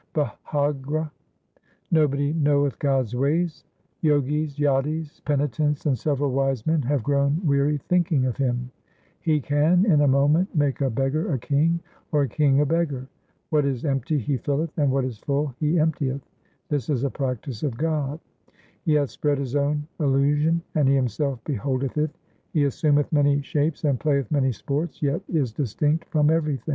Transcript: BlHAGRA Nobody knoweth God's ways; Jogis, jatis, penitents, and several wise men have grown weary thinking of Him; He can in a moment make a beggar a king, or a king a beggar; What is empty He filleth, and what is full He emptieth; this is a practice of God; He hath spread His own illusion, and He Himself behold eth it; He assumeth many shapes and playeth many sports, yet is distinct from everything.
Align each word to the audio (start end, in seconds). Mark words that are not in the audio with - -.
BlHAGRA 0.15 1.11
Nobody 1.91 2.33
knoweth 2.33 2.79
God's 2.79 3.13
ways; 3.15 3.65
Jogis, 4.03 4.55
jatis, 4.57 5.23
penitents, 5.25 5.85
and 5.85 5.95
several 5.95 6.31
wise 6.31 6.65
men 6.65 6.81
have 6.81 7.03
grown 7.03 7.39
weary 7.45 7.77
thinking 7.77 8.25
of 8.25 8.35
Him; 8.35 8.71
He 9.19 9.39
can 9.39 9.85
in 9.85 10.01
a 10.01 10.07
moment 10.07 10.55
make 10.55 10.81
a 10.81 10.89
beggar 10.89 11.31
a 11.31 11.37
king, 11.37 11.81
or 12.11 12.23
a 12.23 12.27
king 12.27 12.61
a 12.61 12.65
beggar; 12.65 13.09
What 13.51 13.63
is 13.63 13.85
empty 13.85 14.17
He 14.17 14.37
filleth, 14.37 14.75
and 14.75 14.91
what 14.91 15.05
is 15.05 15.19
full 15.19 15.53
He 15.59 15.77
emptieth; 15.77 16.27
this 16.69 16.89
is 16.89 17.03
a 17.03 17.11
practice 17.11 17.61
of 17.61 17.77
God; 17.77 18.19
He 18.81 18.93
hath 18.93 19.11
spread 19.11 19.37
His 19.37 19.55
own 19.55 19.85
illusion, 19.99 20.63
and 20.73 20.89
He 20.89 20.95
Himself 20.95 21.43
behold 21.43 21.83
eth 21.83 21.99
it; 21.99 22.09
He 22.53 22.63
assumeth 22.63 23.13
many 23.13 23.43
shapes 23.43 23.83
and 23.83 23.99
playeth 23.99 24.31
many 24.31 24.51
sports, 24.51 25.03
yet 25.03 25.21
is 25.29 25.53
distinct 25.53 26.05
from 26.09 26.31
everything. 26.31 26.65